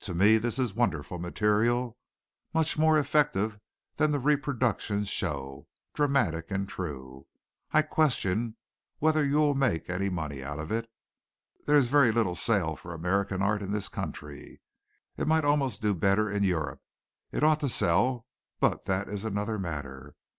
"To 0.00 0.12
me 0.12 0.36
this 0.36 0.58
is 0.58 0.74
wonderful 0.74 1.18
material, 1.18 1.96
much 2.52 2.76
more 2.76 2.98
effective 2.98 3.58
than 3.96 4.10
the 4.10 4.18
reproductions 4.18 5.08
show, 5.08 5.66
dramatic 5.94 6.50
and 6.50 6.68
true. 6.68 7.26
I 7.70 7.80
question 7.80 8.56
whether 8.98 9.24
you 9.24 9.36
will 9.38 9.54
make 9.54 9.88
any 9.88 10.10
money 10.10 10.42
out 10.44 10.58
of 10.58 10.70
it. 10.70 10.90
There 11.66 11.74
is 11.78 11.88
very 11.88 12.12
little 12.12 12.34
sale 12.34 12.76
for 12.76 12.92
American 12.92 13.40
art 13.40 13.62
in 13.62 13.70
this 13.72 13.88
country. 13.88 14.60
It 15.16 15.26
might 15.26 15.46
almost 15.46 15.80
do 15.80 15.94
better 15.94 16.30
in 16.30 16.42
Europe. 16.42 16.82
It 17.30 17.42
ought 17.42 17.60
to 17.60 17.70
sell, 17.70 18.26
but 18.60 18.84
that 18.84 19.08
is 19.08 19.24
another 19.24 19.58
matter. 19.58 20.14